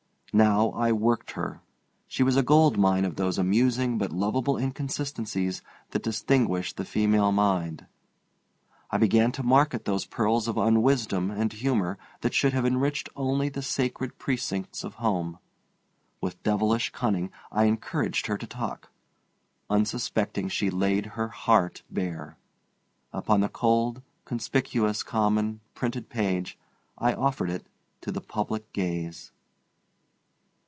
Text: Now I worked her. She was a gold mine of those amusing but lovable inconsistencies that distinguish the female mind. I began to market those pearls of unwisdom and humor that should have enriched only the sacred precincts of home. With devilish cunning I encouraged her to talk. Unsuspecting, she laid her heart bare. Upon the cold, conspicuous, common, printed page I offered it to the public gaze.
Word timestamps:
Now 0.33 0.69
I 0.69 0.93
worked 0.93 1.31
her. 1.31 1.59
She 2.07 2.23
was 2.23 2.37
a 2.37 2.41
gold 2.41 2.77
mine 2.77 3.03
of 3.03 3.17
those 3.17 3.37
amusing 3.37 3.97
but 3.97 4.13
lovable 4.13 4.55
inconsistencies 4.57 5.61
that 5.89 6.03
distinguish 6.03 6.71
the 6.71 6.85
female 6.85 7.33
mind. 7.33 7.85
I 8.89 8.95
began 8.97 9.33
to 9.33 9.43
market 9.43 9.83
those 9.83 10.05
pearls 10.05 10.47
of 10.47 10.55
unwisdom 10.57 11.31
and 11.31 11.51
humor 11.51 11.97
that 12.21 12.33
should 12.33 12.53
have 12.53 12.65
enriched 12.65 13.09
only 13.13 13.49
the 13.49 13.61
sacred 13.61 14.17
precincts 14.17 14.85
of 14.85 14.93
home. 15.03 15.37
With 16.21 16.41
devilish 16.43 16.91
cunning 16.91 17.29
I 17.51 17.65
encouraged 17.65 18.27
her 18.27 18.37
to 18.37 18.47
talk. 18.47 18.89
Unsuspecting, 19.69 20.47
she 20.47 20.69
laid 20.69 21.07
her 21.07 21.27
heart 21.27 21.83
bare. 21.91 22.37
Upon 23.11 23.41
the 23.41 23.49
cold, 23.49 24.01
conspicuous, 24.23 25.03
common, 25.03 25.59
printed 25.73 26.07
page 26.07 26.57
I 26.97 27.11
offered 27.13 27.49
it 27.49 27.67
to 27.99 28.13
the 28.13 28.21
public 28.21 28.71
gaze. 28.71 29.33